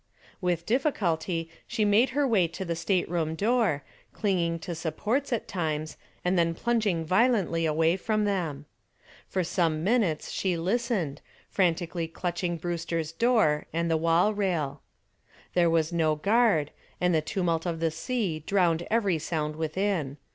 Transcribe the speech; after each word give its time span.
With 0.41 0.65
difficulty 0.65 1.47
she 1.67 1.85
made 1.85 2.09
her 2.17 2.27
way 2.27 2.47
to 2.47 2.65
the 2.65 2.75
stateroom 2.75 3.35
door, 3.35 3.83
clinging 4.13 4.57
to 4.61 4.73
supports 4.73 5.31
at 5.31 5.47
times 5.47 5.95
and 6.25 6.39
then 6.39 6.55
plunging 6.55 7.05
violently 7.05 7.67
away 7.67 7.97
from 7.97 8.25
them. 8.25 8.65
For 9.27 9.43
some 9.43 9.83
minutes 9.83 10.31
she 10.31 10.57
listened, 10.57 11.21
frantically 11.51 12.07
clutching 12.07 12.57
Brewster's 12.57 13.11
door 13.11 13.67
and 13.71 13.91
the 13.91 13.95
wall 13.95 14.33
rail. 14.33 14.81
There 15.53 15.69
was 15.69 15.93
no 15.93 16.15
guard, 16.15 16.71
and 16.99 17.13
the 17.13 17.21
tumult 17.21 17.67
of 17.67 17.79
the 17.79 17.91
sea 17.91 18.39
drowned 18.39 18.87
every 18.89 19.19
sound 19.19 19.55
within. 19.55 20.17